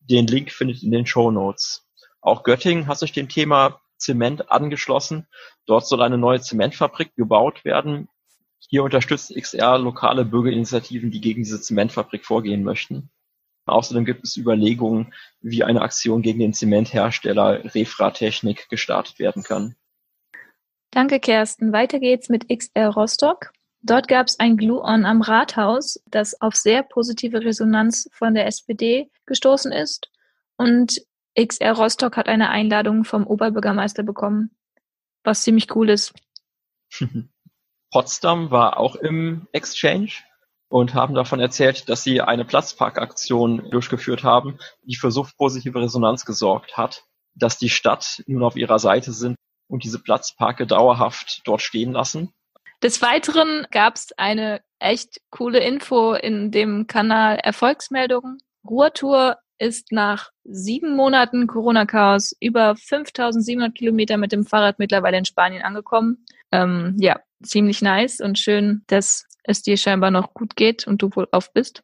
Den 0.00 0.26
Link 0.26 0.50
findet 0.50 0.82
ihr 0.82 0.86
in 0.86 0.92
den 0.92 1.06
Show 1.06 1.30
Notes. 1.30 1.86
Auch 2.20 2.42
Göttingen 2.42 2.86
hat 2.86 2.98
sich 2.98 3.12
dem 3.12 3.28
Thema 3.28 3.80
Zement 3.96 4.50
angeschlossen. 4.50 5.26
Dort 5.66 5.86
soll 5.86 6.02
eine 6.02 6.18
neue 6.18 6.40
Zementfabrik 6.40 7.14
gebaut 7.16 7.64
werden. 7.64 8.08
Hier 8.68 8.82
unterstützt 8.82 9.34
XR 9.34 9.78
lokale 9.78 10.24
Bürgerinitiativen, 10.24 11.10
die 11.10 11.20
gegen 11.20 11.42
diese 11.42 11.60
Zementfabrik 11.60 12.24
vorgehen 12.24 12.62
möchten. 12.62 13.10
Außerdem 13.70 14.04
gibt 14.04 14.24
es 14.24 14.36
Überlegungen, 14.36 15.12
wie 15.40 15.64
eine 15.64 15.82
Aktion 15.82 16.22
gegen 16.22 16.40
den 16.40 16.52
Zementhersteller 16.52 17.74
Refra-Technik 17.74 18.68
gestartet 18.68 19.18
werden 19.18 19.42
kann. 19.42 19.74
Danke, 20.90 21.20
Kersten. 21.20 21.72
Weiter 21.72 22.00
geht's 22.00 22.28
mit 22.28 22.48
XR 22.48 22.88
Rostock. 22.88 23.52
Dort 23.82 24.08
gab 24.08 24.26
es 24.26 24.38
ein 24.38 24.56
Glue-On 24.56 25.06
am 25.06 25.22
Rathaus, 25.22 26.02
das 26.06 26.40
auf 26.40 26.54
sehr 26.54 26.82
positive 26.82 27.42
Resonanz 27.42 28.10
von 28.12 28.34
der 28.34 28.46
SPD 28.46 29.10
gestoßen 29.24 29.72
ist. 29.72 30.10
Und 30.56 31.00
XR 31.38 31.72
Rostock 31.72 32.16
hat 32.16 32.28
eine 32.28 32.50
Einladung 32.50 33.04
vom 33.04 33.26
Oberbürgermeister 33.26 34.02
bekommen, 34.02 34.50
was 35.24 35.42
ziemlich 35.42 35.74
cool 35.74 35.88
ist. 35.88 36.12
Potsdam 37.90 38.50
war 38.50 38.76
auch 38.78 38.96
im 38.96 39.48
Exchange 39.52 40.10
und 40.70 40.94
haben 40.94 41.14
davon 41.14 41.40
erzählt, 41.40 41.88
dass 41.88 42.04
sie 42.04 42.20
eine 42.20 42.44
Platzparkaktion 42.44 43.68
durchgeführt 43.70 44.22
haben, 44.22 44.58
die 44.84 44.94
für 44.94 45.10
so 45.10 45.26
positive 45.36 45.80
Resonanz 45.80 46.24
gesorgt 46.24 46.76
hat, 46.76 47.02
dass 47.34 47.58
die 47.58 47.68
Stadt 47.68 48.22
nun 48.26 48.44
auf 48.44 48.56
ihrer 48.56 48.78
Seite 48.78 49.12
sind 49.12 49.36
und 49.68 49.82
diese 49.84 49.98
Platzparke 49.98 50.66
dauerhaft 50.66 51.42
dort 51.44 51.60
stehen 51.60 51.92
lassen. 51.92 52.32
Des 52.82 53.02
Weiteren 53.02 53.66
gab 53.72 53.96
es 53.96 54.12
eine 54.16 54.62
echt 54.78 55.20
coole 55.30 55.58
Info 55.58 56.14
in 56.14 56.52
dem 56.52 56.86
Kanal 56.86 57.36
Erfolgsmeldungen. 57.42 58.38
Ruhrtour 58.64 59.38
ist 59.58 59.90
nach 59.90 60.30
sieben 60.44 60.94
Monaten 60.94 61.48
Corona-Chaos 61.48 62.34
über 62.40 62.76
5700 62.76 63.74
Kilometer 63.74 64.16
mit 64.16 64.32
dem 64.32 64.46
Fahrrad 64.46 64.78
mittlerweile 64.78 65.18
in 65.18 65.24
Spanien 65.24 65.62
angekommen. 65.62 66.24
Ähm, 66.52 66.96
ja, 66.98 67.18
ziemlich 67.42 67.82
nice 67.82 68.20
und 68.20 68.38
schön, 68.38 68.82
dass 68.86 69.26
es 69.44 69.62
dir 69.62 69.76
scheinbar 69.76 70.10
noch 70.10 70.34
gut 70.34 70.56
geht 70.56 70.86
und 70.86 71.02
du 71.02 71.10
wohl 71.14 71.28
auf 71.32 71.52
bist. 71.52 71.82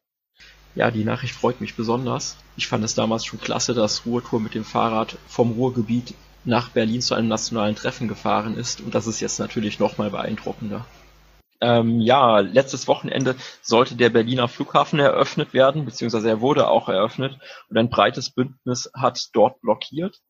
Ja, 0.75 0.91
die 0.91 1.03
Nachricht 1.03 1.33
freut 1.33 1.59
mich 1.59 1.75
besonders. 1.75 2.37
Ich 2.55 2.67
fand 2.67 2.83
es 2.83 2.93
damals 2.93 3.25
schon 3.25 3.41
klasse, 3.41 3.73
dass 3.73 4.05
Ruhrtour 4.05 4.39
mit 4.39 4.53
dem 4.53 4.63
Fahrrad 4.63 5.17
vom 5.27 5.53
Ruhrgebiet 5.53 6.13
nach 6.45 6.69
Berlin 6.69 7.01
zu 7.01 7.15
einem 7.15 7.27
nationalen 7.27 7.75
Treffen 7.75 8.07
gefahren 8.07 8.55
ist 8.55 8.81
und 8.81 8.93
das 8.93 9.07
ist 9.07 9.19
jetzt 9.19 9.39
natürlich 9.39 9.79
noch 9.79 9.97
mal 9.97 10.11
beeindruckender. 10.11 10.85
Ähm, 11.59 11.99
ja, 11.99 12.39
letztes 12.39 12.87
Wochenende 12.87 13.35
sollte 13.61 13.95
der 13.95 14.11
Berliner 14.11 14.47
Flughafen 14.47 14.99
eröffnet 14.99 15.53
werden, 15.53 15.85
beziehungsweise 15.85 16.29
er 16.29 16.41
wurde 16.41 16.67
auch 16.67 16.87
eröffnet 16.87 17.39
und 17.69 17.77
ein 17.77 17.89
breites 17.89 18.29
Bündnis 18.29 18.91
hat 18.93 19.29
dort 19.33 19.59
blockiert. 19.61 20.21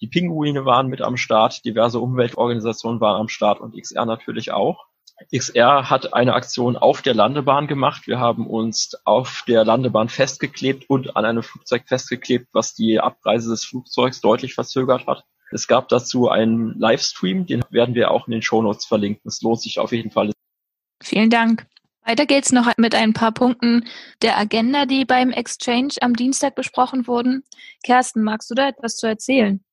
Die 0.00 0.06
Pinguine 0.06 0.64
waren 0.64 0.88
mit 0.88 1.02
am 1.02 1.16
Start, 1.16 1.64
diverse 1.64 1.98
Umweltorganisationen 1.98 3.00
waren 3.00 3.20
am 3.20 3.28
Start 3.28 3.60
und 3.60 3.76
XR 3.76 4.06
natürlich 4.06 4.52
auch. 4.52 4.86
XR 5.34 5.90
hat 5.90 6.14
eine 6.14 6.34
Aktion 6.34 6.76
auf 6.76 7.02
der 7.02 7.14
Landebahn 7.14 7.66
gemacht. 7.66 8.06
Wir 8.06 8.20
haben 8.20 8.46
uns 8.46 8.94
auf 9.04 9.42
der 9.48 9.64
Landebahn 9.64 10.08
festgeklebt 10.08 10.88
und 10.88 11.16
an 11.16 11.24
einem 11.24 11.42
Flugzeug 11.42 11.82
festgeklebt, 11.86 12.48
was 12.52 12.74
die 12.74 13.00
Abreise 13.00 13.50
des 13.50 13.64
Flugzeugs 13.64 14.20
deutlich 14.20 14.54
verzögert 14.54 15.08
hat. 15.08 15.24
Es 15.50 15.66
gab 15.66 15.88
dazu 15.88 16.28
einen 16.28 16.78
Livestream, 16.78 17.46
den 17.46 17.64
werden 17.70 17.94
wir 17.94 18.10
auch 18.12 18.28
in 18.28 18.32
den 18.32 18.42
Shownotes 18.42 18.86
verlinken. 18.86 19.28
Es 19.28 19.42
lohnt 19.42 19.60
sich 19.60 19.80
auf 19.80 19.92
jeden 19.92 20.10
Fall. 20.10 20.30
Vielen 21.02 21.30
Dank. 21.30 21.66
Weiter 22.04 22.26
geht's 22.26 22.52
noch 22.52 22.70
mit 22.76 22.94
ein 22.94 23.12
paar 23.12 23.32
Punkten 23.32 23.86
der 24.22 24.38
Agenda, 24.38 24.86
die 24.86 25.04
beim 25.04 25.30
Exchange 25.30 25.94
am 26.00 26.14
Dienstag 26.14 26.54
besprochen 26.54 27.06
wurden. 27.06 27.42
Kersten, 27.82 28.22
magst 28.22 28.50
du 28.50 28.54
da 28.54 28.68
etwas 28.68 28.96
zu 28.96 29.06
erzählen? 29.06 29.64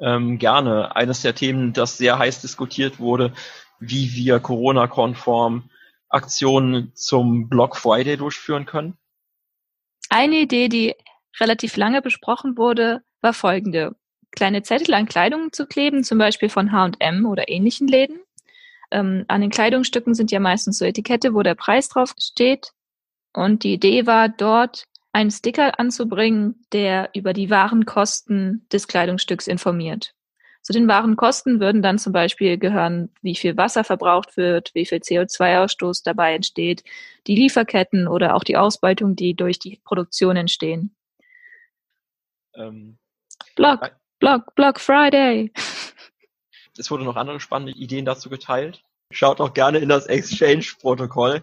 Ähm, 0.00 0.38
gerne. 0.38 0.96
Eines 0.96 1.22
der 1.22 1.34
Themen, 1.34 1.72
das 1.72 1.98
sehr 1.98 2.18
heiß 2.18 2.40
diskutiert 2.40 2.98
wurde, 2.98 3.32
wie 3.78 4.14
wir 4.14 4.40
Corona-konform 4.40 5.70
Aktionen 6.08 6.92
zum 6.94 7.48
Block 7.48 7.76
Friday 7.76 8.16
durchführen 8.16 8.66
können? 8.66 8.96
Eine 10.08 10.40
Idee, 10.40 10.68
die 10.68 10.94
relativ 11.38 11.76
lange 11.76 12.02
besprochen 12.02 12.56
wurde, 12.56 13.02
war 13.20 13.32
folgende. 13.32 13.94
Kleine 14.32 14.62
Zettel 14.62 14.94
an 14.94 15.06
Kleidung 15.06 15.52
zu 15.52 15.66
kleben, 15.66 16.04
zum 16.04 16.18
Beispiel 16.18 16.48
von 16.48 16.72
H&M 16.72 17.26
oder 17.26 17.48
ähnlichen 17.48 17.88
Läden. 17.88 18.20
Ähm, 18.90 19.24
an 19.28 19.40
den 19.40 19.50
Kleidungsstücken 19.50 20.14
sind 20.14 20.32
ja 20.32 20.40
meistens 20.40 20.78
so 20.78 20.84
Etikette, 20.84 21.34
wo 21.34 21.42
der 21.42 21.54
Preis 21.54 21.88
drauf 21.88 22.14
steht. 22.18 22.72
Und 23.32 23.62
die 23.62 23.74
Idee 23.74 24.06
war, 24.06 24.28
dort 24.28 24.86
einen 25.12 25.30
Sticker 25.30 25.78
anzubringen, 25.78 26.64
der 26.72 27.10
über 27.14 27.32
die 27.32 27.50
wahren 27.50 27.84
Kosten 27.84 28.66
des 28.72 28.86
Kleidungsstücks 28.86 29.46
informiert. 29.46 30.14
Zu 30.62 30.74
den 30.74 30.88
wahren 30.88 31.16
Kosten 31.16 31.58
würden 31.58 31.80
dann 31.80 31.98
zum 31.98 32.12
Beispiel 32.12 32.58
gehören, 32.58 33.10
wie 33.22 33.34
viel 33.34 33.56
Wasser 33.56 33.82
verbraucht 33.82 34.36
wird, 34.36 34.70
wie 34.74 34.84
viel 34.84 34.98
CO2-Ausstoß 34.98 36.02
dabei 36.04 36.34
entsteht, 36.34 36.84
die 37.26 37.34
Lieferketten 37.34 38.06
oder 38.06 38.34
auch 38.34 38.44
die 38.44 38.58
Ausbeutung, 38.58 39.16
die 39.16 39.34
durch 39.34 39.58
die 39.58 39.80
Produktion 39.84 40.36
entstehen. 40.36 40.94
Ähm, 42.54 42.98
Blog, 43.56 43.96
Blog, 44.18 44.54
Blog 44.54 44.80
Friday. 44.80 45.50
Es 46.76 46.90
wurde 46.90 47.04
noch 47.04 47.16
andere 47.16 47.40
spannende 47.40 47.72
Ideen 47.72 48.04
dazu 48.04 48.28
geteilt. 48.28 48.82
Schaut 49.12 49.40
auch 49.40 49.54
gerne 49.54 49.78
in 49.78 49.88
das 49.88 50.06
Exchange-Protokoll, 50.06 51.42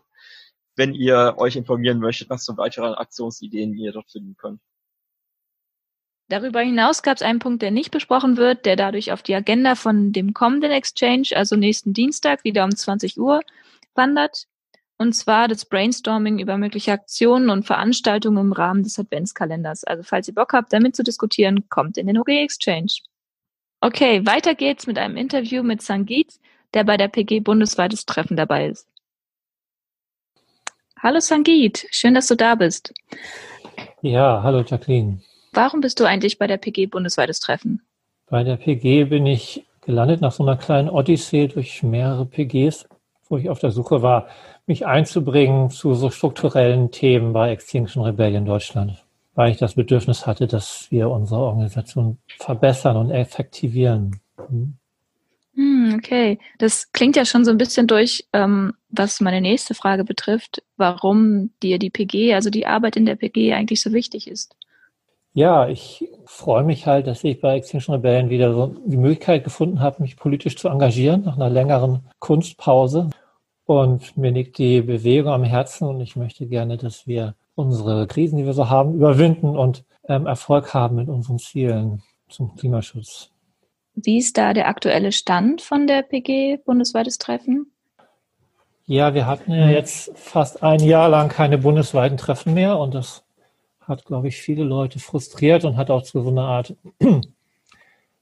wenn 0.77 0.93
ihr 0.93 1.35
euch 1.37 1.55
informieren 1.55 1.99
möchtet, 1.99 2.29
was 2.29 2.45
für 2.45 2.55
weitere 2.55 2.93
Aktionsideen 2.93 3.75
ihr 3.75 3.91
dort 3.91 4.09
finden 4.09 4.37
könnt. 4.37 4.61
Darüber 6.29 6.61
hinaus 6.61 7.03
gab 7.03 7.15
es 7.15 7.21
einen 7.21 7.39
Punkt, 7.39 7.61
der 7.61 7.71
nicht 7.71 7.89
besprochen 7.91 8.37
wird, 8.37 8.65
der 8.65 8.75
dadurch 8.75 9.11
auf 9.11 9.23
die 9.23 9.33
Agenda 9.33 9.75
von 9.75 10.11
dem 10.11 10.33
kommenden 10.33 10.71
Exchange, 10.71 11.29
also 11.35 11.55
nächsten 11.55 11.93
Dienstag, 11.93 12.43
wieder 12.43 12.63
um 12.63 12.75
20 12.75 13.17
Uhr 13.17 13.41
wandert. 13.95 14.45
Und 14.97 15.13
zwar 15.13 15.47
das 15.47 15.65
Brainstorming 15.65 16.39
über 16.39 16.57
mögliche 16.57 16.91
Aktionen 16.91 17.49
und 17.49 17.65
Veranstaltungen 17.65 18.37
im 18.37 18.51
Rahmen 18.51 18.83
des 18.83 18.99
Adventskalenders. 18.99 19.83
Also 19.83 20.03
falls 20.03 20.27
ihr 20.27 20.35
Bock 20.35 20.53
habt, 20.53 20.73
damit 20.73 20.95
zu 20.95 21.03
diskutieren, 21.03 21.69
kommt 21.69 21.97
in 21.97 22.07
den 22.07 22.17
OG 22.17 22.29
Exchange. 22.29 22.93
Okay, 23.79 24.25
weiter 24.25 24.55
geht's 24.55 24.87
mit 24.87 24.97
einem 24.97 25.15
Interview 25.15 25.63
mit 25.63 25.81
Sangit, 25.81 26.39
der 26.73 26.83
bei 26.83 26.97
der 26.97 27.07
PG 27.07 27.41
bundesweites 27.41 28.05
Treffen 28.05 28.35
dabei 28.35 28.67
ist. 28.67 28.87
Hallo 30.99 31.19
Sangit, 31.19 31.85
schön, 31.91 32.15
dass 32.15 32.25
du 32.25 32.35
da 32.35 32.55
bist. 32.55 32.91
Ja, 34.01 34.41
hallo 34.41 34.63
Jacqueline. 34.65 35.19
Warum 35.53 35.79
bist 35.79 35.99
du 35.99 36.05
eigentlich 36.05 36.39
bei 36.39 36.47
der 36.47 36.57
PG 36.57 36.87
bundesweites 36.87 37.39
Treffen? 37.39 37.83
Bei 38.27 38.43
der 38.43 38.57
PG 38.57 39.05
bin 39.05 39.27
ich 39.27 39.67
gelandet 39.81 40.21
nach 40.21 40.31
so 40.31 40.43
einer 40.43 40.57
kleinen 40.57 40.89
Odyssee 40.89 41.47
durch 41.47 41.83
mehrere 41.83 42.25
PGs, 42.25 42.89
wo 43.29 43.37
ich 43.37 43.47
auf 43.49 43.59
der 43.59 43.69
Suche 43.69 44.01
war, 44.01 44.27
mich 44.65 44.87
einzubringen 44.87 45.69
zu 45.69 45.93
so 45.93 46.09
strukturellen 46.09 46.89
Themen 46.89 47.31
bei 47.31 47.51
Extinction 47.51 48.03
Rebellion 48.03 48.45
Deutschland, 48.45 49.05
weil 49.35 49.51
ich 49.51 49.57
das 49.57 49.75
Bedürfnis 49.75 50.25
hatte, 50.25 50.47
dass 50.47 50.87
wir 50.89 51.11
unsere 51.11 51.41
Organisation 51.41 52.17
verbessern 52.39 52.97
und 52.97 53.11
effektivieren. 53.11 54.19
Hm. 54.49 54.79
Hm 55.57 55.77
okay, 55.97 56.39
das 56.57 56.91
klingt 56.91 57.15
ja 57.15 57.25
schon 57.25 57.45
so 57.45 57.51
ein 57.51 57.57
bisschen 57.57 57.87
durch, 57.87 58.27
ähm, 58.33 58.73
was 58.89 59.19
meine 59.19 59.41
nächste 59.41 59.73
Frage 59.73 60.03
betrifft, 60.03 60.63
warum 60.77 61.51
dir 61.61 61.79
die 61.79 61.89
PG, 61.89 62.33
also 62.33 62.49
die 62.49 62.65
Arbeit 62.65 62.95
in 62.95 63.05
der 63.05 63.15
PG 63.15 63.53
eigentlich 63.53 63.81
so 63.81 63.91
wichtig 63.93 64.27
ist. 64.27 64.55
Ja, 65.33 65.67
ich 65.67 66.07
freue 66.25 66.63
mich 66.63 66.87
halt, 66.87 67.05
dass 67.05 67.23
ich 67.23 67.39
bei 67.41 67.57
Extinction 67.57 67.93
Rebellion 67.93 68.29
wieder 68.29 68.53
so 68.53 68.75
die 68.85 68.97
Möglichkeit 68.97 69.43
gefunden 69.43 69.81
habe, 69.81 70.01
mich 70.01 70.17
politisch 70.17 70.57
zu 70.57 70.67
engagieren 70.67 71.23
nach 71.25 71.35
einer 71.35 71.49
längeren 71.49 72.07
Kunstpause. 72.19 73.09
Und 73.65 74.17
mir 74.17 74.31
liegt 74.31 74.57
die 74.57 74.81
Bewegung 74.81 75.33
am 75.33 75.43
Herzen 75.43 75.87
und 75.87 75.99
ich 75.99 76.15
möchte 76.15 76.47
gerne, 76.47 76.77
dass 76.77 77.05
wir 77.05 77.35
unsere 77.53 78.07
Krisen, 78.07 78.37
die 78.37 78.45
wir 78.45 78.53
so 78.53 78.69
haben, 78.69 78.95
überwinden 78.95 79.55
und 79.55 79.83
ähm, 80.07 80.25
Erfolg 80.25 80.73
haben 80.73 80.95
mit 80.95 81.09
unseren 81.09 81.37
Zielen 81.37 82.01
zum 82.29 82.55
Klimaschutz. 82.55 83.29
Wie 83.99 84.19
ist 84.19 84.37
da 84.37 84.53
der 84.53 84.67
aktuelle 84.67 85.11
Stand 85.11 85.63
von 85.63 85.87
der 85.87 86.03
PG 86.03 86.59
bundesweites 86.63 87.17
Treffen? 87.17 87.71
Ja, 88.85 89.15
wir 89.15 89.25
hatten 89.25 89.51
ja 89.51 89.69
jetzt 89.69 90.15
fast 90.15 90.61
ein 90.61 90.81
Jahr 90.81 91.09
lang 91.09 91.29
keine 91.29 91.57
bundesweiten 91.57 92.15
Treffen 92.15 92.53
mehr 92.53 92.77
und 92.77 92.93
das 92.93 93.23
hat, 93.81 94.05
glaube 94.05 94.27
ich, 94.27 94.37
viele 94.37 94.63
Leute 94.63 94.99
frustriert 94.99 95.65
und 95.65 95.77
hat 95.77 95.89
auch 95.89 96.03
zu 96.03 96.21
so 96.21 96.29
einer 96.29 96.43
Art 96.43 96.75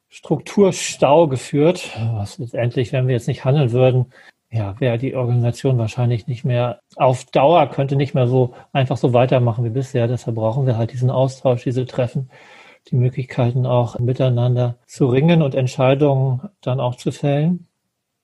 Strukturstau 0.08 1.28
geführt, 1.28 1.92
was 2.14 2.38
letztendlich, 2.38 2.94
wenn 2.94 3.08
wir 3.08 3.16
jetzt 3.16 3.28
nicht 3.28 3.44
handeln 3.44 3.74
würden, 3.74 4.14
ja, 4.50 4.80
wäre 4.80 4.98
die 4.98 5.14
Organisation 5.14 5.78
wahrscheinlich 5.78 6.26
nicht 6.26 6.46
mehr 6.46 6.80
auf 6.96 7.26
Dauer, 7.26 7.68
könnte 7.68 7.98
nicht 7.98 8.14
mehr 8.14 8.28
so 8.28 8.54
einfach 8.72 8.96
so 8.96 9.12
weitermachen 9.12 9.66
wie 9.66 9.70
bisher. 9.70 10.08
Deshalb 10.08 10.38
brauchen 10.38 10.66
wir 10.66 10.78
halt 10.78 10.94
diesen 10.94 11.10
Austausch, 11.10 11.64
diese 11.64 11.86
Treffen, 11.86 12.30
die 12.88 12.96
Möglichkeiten 12.96 13.66
auch 13.66 14.00
miteinander 14.00 14.78
zu 14.86 15.08
ringen 15.08 15.42
und 15.42 15.56
Entscheidungen 15.56 16.50
dann 16.62 16.80
auch 16.80 16.96
zu 16.96 17.12
fällen. 17.12 17.68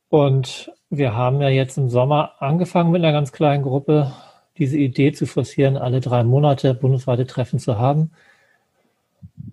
Und 0.10 0.72
wir 0.90 1.16
haben 1.16 1.42
ja 1.42 1.50
jetzt 1.50 1.78
im 1.78 1.90
Sommer 1.90 2.34
angefangen 2.40 2.92
mit 2.92 3.04
einer 3.04 3.14
ganz 3.14 3.32
kleinen 3.32 3.64
Gruppe, 3.64 4.14
diese 4.58 4.78
Idee 4.78 5.14
zu 5.14 5.26
forcieren, 5.26 5.78
alle 5.78 6.02
drei 6.02 6.24
Monate 6.24 6.74
bundesweite 6.74 7.26
Treffen 7.26 7.60
zu 7.60 7.80
haben. 7.80 8.12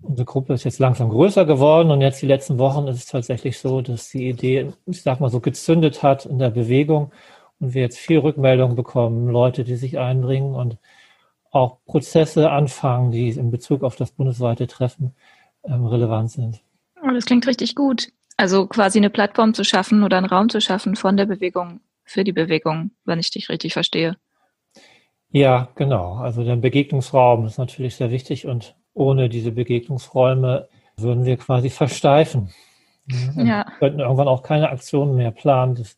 Unsere 0.01 0.25
Gruppe 0.25 0.53
ist 0.53 0.65
jetzt 0.65 0.79
langsam 0.79 1.09
größer 1.09 1.45
geworden 1.45 1.91
und 1.91 2.01
jetzt 2.01 2.21
die 2.21 2.27
letzten 2.27 2.59
Wochen 2.59 2.87
ist 2.87 2.97
es 2.97 3.05
tatsächlich 3.05 3.57
so, 3.57 3.81
dass 3.81 4.09
die 4.09 4.27
Idee, 4.27 4.73
ich 4.85 5.01
sag 5.01 5.19
mal 5.19 5.29
so, 5.29 5.39
gezündet 5.39 6.03
hat 6.03 6.25
in 6.25 6.39
der 6.39 6.49
Bewegung 6.49 7.11
und 7.59 7.73
wir 7.73 7.81
jetzt 7.81 7.97
viel 7.97 8.19
Rückmeldung 8.19 8.75
bekommen, 8.75 9.29
Leute, 9.29 9.63
die 9.63 9.75
sich 9.75 9.97
einbringen 9.97 10.55
und 10.55 10.77
auch 11.51 11.77
Prozesse 11.85 12.51
anfangen, 12.51 13.11
die 13.11 13.29
in 13.29 13.51
Bezug 13.51 13.83
auf 13.83 13.95
das 13.95 14.11
bundesweite 14.11 14.67
Treffen 14.67 15.15
ähm, 15.63 15.85
relevant 15.85 16.31
sind. 16.31 16.61
Oh, 17.01 17.11
das 17.11 17.25
klingt 17.25 17.47
richtig 17.47 17.75
gut. 17.75 18.09
Also 18.37 18.67
quasi 18.67 18.99
eine 18.99 19.09
Plattform 19.09 19.53
zu 19.53 19.63
schaffen 19.63 20.03
oder 20.03 20.17
einen 20.17 20.25
Raum 20.25 20.49
zu 20.49 20.61
schaffen 20.61 20.95
von 20.95 21.17
der 21.17 21.25
Bewegung 21.25 21.81
für 22.03 22.23
die 22.23 22.31
Bewegung, 22.31 22.91
wenn 23.05 23.19
ich 23.19 23.31
dich 23.31 23.49
richtig 23.49 23.73
verstehe. 23.73 24.17
Ja, 25.31 25.69
genau. 25.75 26.15
Also 26.15 26.43
der 26.43 26.55
Begegnungsraum 26.55 27.45
ist 27.45 27.57
natürlich 27.57 27.95
sehr 27.95 28.09
wichtig 28.09 28.47
und 28.47 28.75
ohne 28.93 29.29
diese 29.29 29.51
Begegnungsräume 29.51 30.67
würden 30.97 31.25
wir 31.25 31.37
quasi 31.37 31.69
versteifen. 31.69 32.51
Ja. 33.35 33.65
Wir 33.65 33.65
könnten 33.79 33.99
irgendwann 33.99 34.27
auch 34.27 34.43
keine 34.43 34.69
Aktionen 34.69 35.15
mehr 35.15 35.31
planen. 35.31 35.75
Das 35.75 35.97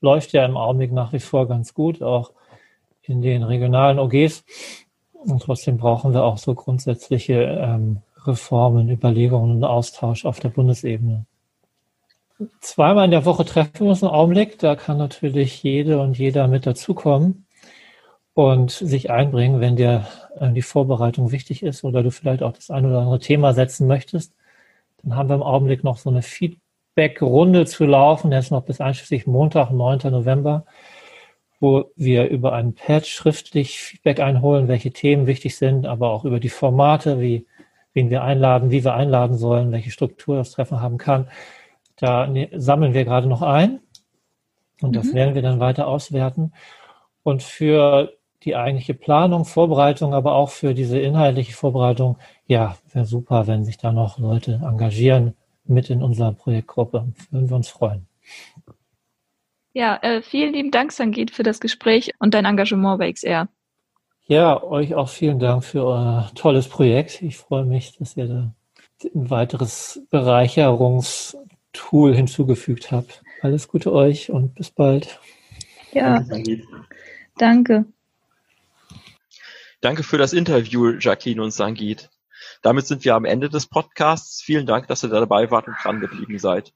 läuft 0.00 0.32
ja 0.32 0.44
im 0.44 0.56
Augenblick 0.56 0.92
nach 0.92 1.12
wie 1.12 1.20
vor 1.20 1.46
ganz 1.48 1.74
gut, 1.74 2.02
auch 2.02 2.32
in 3.02 3.22
den 3.22 3.42
regionalen 3.42 3.98
OGs. 3.98 4.44
Und 5.24 5.42
trotzdem 5.42 5.76
brauchen 5.76 6.14
wir 6.14 6.24
auch 6.24 6.38
so 6.38 6.54
grundsätzliche 6.54 7.34
ähm, 7.34 7.98
Reformen, 8.26 8.90
Überlegungen 8.90 9.56
und 9.56 9.64
Austausch 9.64 10.24
auf 10.24 10.40
der 10.40 10.48
Bundesebene. 10.48 11.26
Zweimal 12.60 13.04
in 13.04 13.10
der 13.10 13.26
Woche 13.26 13.44
treffen 13.44 13.80
wir 13.80 13.88
uns 13.88 14.02
im 14.02 14.08
Augenblick. 14.08 14.58
Da 14.58 14.76
kann 14.76 14.96
natürlich 14.96 15.62
jede 15.62 16.00
und 16.00 16.18
jeder 16.18 16.48
mit 16.48 16.66
dazukommen 16.66 17.46
und 18.32 18.70
sich 18.70 19.10
einbringen, 19.10 19.60
wenn 19.60 19.76
dir 19.76 20.06
äh, 20.38 20.50
die 20.52 20.62
Vorbereitung 20.62 21.32
wichtig 21.32 21.62
ist 21.62 21.84
oder 21.84 22.02
du 22.02 22.10
vielleicht 22.10 22.42
auch 22.42 22.52
das 22.52 22.70
ein 22.70 22.86
oder 22.86 23.00
andere 23.00 23.18
Thema 23.18 23.52
setzen 23.52 23.86
möchtest. 23.86 24.32
Dann 25.02 25.16
haben 25.16 25.28
wir 25.28 25.36
im 25.36 25.42
Augenblick 25.42 25.84
noch 25.84 25.98
so 25.98 26.08
eine 26.08 26.22
Feedback-Runde 26.22 27.66
zu 27.66 27.84
laufen. 27.84 28.30
Der 28.30 28.40
ist 28.40 28.50
noch 28.50 28.64
bis 28.64 28.80
einschließlich 28.80 29.26
Montag, 29.26 29.70
9. 29.70 30.10
November 30.10 30.64
wo 31.60 31.92
wir 31.94 32.28
über 32.28 32.54
einen 32.54 32.74
Pad 32.74 33.06
schriftlich 33.06 33.78
Feedback 33.80 34.18
einholen, 34.20 34.66
welche 34.66 34.90
Themen 34.92 35.26
wichtig 35.26 35.56
sind, 35.56 35.86
aber 35.86 36.10
auch 36.10 36.24
über 36.24 36.40
die 36.40 36.48
Formate, 36.48 37.20
wie, 37.20 37.46
wen 37.92 38.08
wir 38.10 38.24
einladen, 38.24 38.70
wie 38.70 38.82
wir 38.82 38.94
einladen 38.94 39.36
sollen, 39.36 39.70
welche 39.70 39.90
Struktur 39.90 40.36
das 40.36 40.52
Treffen 40.52 40.80
haben 40.80 40.96
kann. 40.96 41.28
Da 41.96 42.26
ne, 42.26 42.48
sammeln 42.54 42.94
wir 42.94 43.04
gerade 43.04 43.28
noch 43.28 43.42
ein 43.42 43.80
und 44.80 44.96
das 44.96 45.08
mhm. 45.08 45.14
werden 45.14 45.34
wir 45.34 45.42
dann 45.42 45.60
weiter 45.60 45.86
auswerten. 45.86 46.52
Und 47.22 47.42
für 47.42 48.14
die 48.42 48.56
eigentliche 48.56 48.94
Planung, 48.94 49.44
Vorbereitung, 49.44 50.14
aber 50.14 50.34
auch 50.34 50.48
für 50.48 50.72
diese 50.72 50.98
inhaltliche 50.98 51.52
Vorbereitung, 51.52 52.16
ja, 52.46 52.76
wäre 52.92 53.04
super, 53.04 53.46
wenn 53.46 53.64
sich 53.64 53.76
da 53.76 53.92
noch 53.92 54.18
Leute 54.18 54.60
engagieren 54.64 55.34
mit 55.64 55.90
in 55.90 56.02
unserer 56.02 56.32
Projektgruppe. 56.32 57.12
Würden 57.30 57.50
wir 57.50 57.56
uns 57.56 57.68
freuen. 57.68 58.06
Ja, 59.72 59.98
äh, 60.02 60.22
vielen 60.22 60.52
lieben 60.52 60.70
Dank, 60.70 60.92
Sangit, 60.92 61.30
für 61.30 61.42
das 61.42 61.60
Gespräch 61.60 62.12
und 62.18 62.34
dein 62.34 62.44
Engagement 62.44 62.98
bei 62.98 63.12
XR. 63.12 63.48
Ja, 64.26 64.62
euch 64.62 64.94
auch 64.94 65.08
vielen 65.08 65.38
Dank 65.38 65.64
für 65.64 65.84
euer 65.84 66.30
tolles 66.34 66.68
Projekt. 66.68 67.22
Ich 67.22 67.36
freue 67.36 67.64
mich, 67.64 67.96
dass 67.98 68.16
ihr 68.16 68.26
da 68.26 68.54
ein 69.04 69.30
weiteres 69.30 70.02
Bereicherungstool 70.10 72.14
hinzugefügt 72.14 72.92
habt. 72.92 73.22
Alles 73.42 73.68
Gute 73.68 73.92
euch 73.92 74.30
und 74.30 74.54
bis 74.54 74.70
bald. 74.70 75.20
Ja, 75.92 76.24
danke. 77.38 77.86
Danke 79.80 80.02
für 80.02 80.18
das 80.18 80.32
Interview, 80.32 80.98
Jacqueline 80.98 81.42
und 81.42 81.52
Sangit. 81.52 82.10
Damit 82.62 82.86
sind 82.86 83.04
wir 83.04 83.14
am 83.14 83.24
Ende 83.24 83.48
des 83.48 83.66
Podcasts. 83.66 84.42
Vielen 84.42 84.66
Dank, 84.66 84.88
dass 84.88 85.02
ihr 85.02 85.08
da 85.08 85.20
dabei 85.20 85.50
wart 85.50 85.68
und 85.68 85.76
dran 85.82 86.00
geblieben 86.00 86.38
seid. 86.38 86.72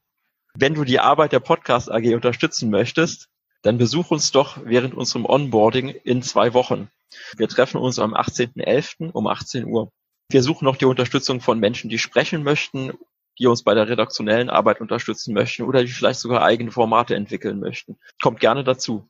Wenn 0.57 0.75
du 0.75 0.85
die 0.85 1.01
Arbeit 1.01 1.33
der 1.33 1.41
Podcast 1.41 1.91
AG 1.91 2.15
unterstützen 2.15 2.71
möchtest, 2.71 3.29
dann 3.63 3.77
besuch 3.77 4.13
uns 4.13 4.31
doch 4.31 4.59
während 4.65 4.95
unserem 4.95 5.25
Onboarding 5.25 5.89
in 5.89 6.23
zwei 6.23 6.55
Wochen. 6.55 6.89
Wir 7.37 7.49
treffen 7.49 7.79
uns 7.79 7.99
am 7.99 8.15
18.11. 8.15 9.11
um 9.11 9.27
18 9.27 9.65
Uhr. 9.65 9.91
Wir 10.31 10.43
suchen 10.43 10.65
noch 10.65 10.77
die 10.77 10.85
Unterstützung 10.85 11.41
von 11.41 11.59
Menschen, 11.59 11.91
die 11.91 11.99
sprechen 11.99 12.45
möchten, 12.45 12.93
die 13.39 13.49
uns 13.49 13.65
bei 13.65 13.75
der 13.75 13.89
redaktionellen 13.89 14.49
Arbeit 14.49 14.81
unterstützen 14.81 15.35
möchten 15.35 15.65
oder 15.65 15.83
die 15.83 15.91
vielleicht 15.91 16.21
sogar 16.21 16.45
eigene 16.45 16.71
Formate 16.71 17.17
entwickeln 17.17 17.59
möchten. 17.59 17.99
Kommt 18.23 18.39
gerne 18.39 18.63
dazu. 18.63 19.09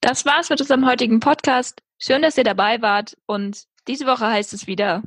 Das 0.00 0.24
war's 0.26 0.48
mit 0.48 0.60
unserem 0.60 0.86
heutigen 0.86 1.18
Podcast. 1.18 1.82
Schön, 1.98 2.22
dass 2.22 2.38
ihr 2.38 2.44
dabei 2.44 2.80
wart 2.82 3.16
und 3.26 3.64
diese 3.88 4.06
Woche 4.06 4.28
heißt 4.28 4.52
es 4.52 4.66
wieder 4.68 5.02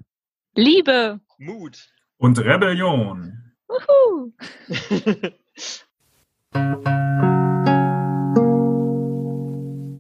Liebe, 0.54 1.22
Mut 1.38 1.90
und 2.18 2.40
Rebellion. 2.40 3.47
Woohoo! 3.70 4.32